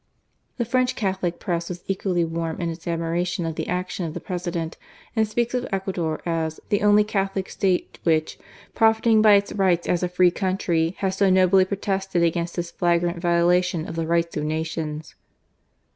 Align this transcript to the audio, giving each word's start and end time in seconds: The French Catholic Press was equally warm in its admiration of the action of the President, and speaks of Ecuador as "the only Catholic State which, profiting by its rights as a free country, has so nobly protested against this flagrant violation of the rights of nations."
The 0.57 0.65
French 0.65 0.95
Catholic 0.95 1.37
Press 1.37 1.69
was 1.69 1.83
equally 1.87 2.25
warm 2.25 2.59
in 2.59 2.71
its 2.71 2.87
admiration 2.87 3.45
of 3.45 3.53
the 3.53 3.67
action 3.67 4.03
of 4.03 4.15
the 4.15 4.19
President, 4.19 4.75
and 5.15 5.27
speaks 5.27 5.53
of 5.53 5.67
Ecuador 5.71 6.19
as 6.25 6.59
"the 6.69 6.81
only 6.81 7.03
Catholic 7.03 7.47
State 7.51 7.99
which, 8.01 8.39
profiting 8.73 9.21
by 9.21 9.33
its 9.35 9.53
rights 9.53 9.87
as 9.87 10.01
a 10.01 10.09
free 10.09 10.31
country, 10.31 10.95
has 11.01 11.17
so 11.17 11.29
nobly 11.29 11.65
protested 11.65 12.23
against 12.23 12.55
this 12.55 12.71
flagrant 12.71 13.19
violation 13.21 13.87
of 13.87 13.95
the 13.95 14.07
rights 14.07 14.35
of 14.35 14.43
nations." 14.43 15.13